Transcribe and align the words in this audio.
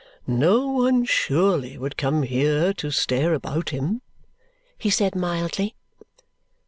"No 0.25 0.65
one, 0.65 1.05
surely, 1.05 1.77
would 1.77 1.95
come 1.95 2.23
here 2.23 2.73
to 2.73 2.89
stare 2.89 3.35
about 3.35 3.69
him," 3.69 4.01
he 4.79 4.89
said 4.89 5.13
mildly. 5.15 5.75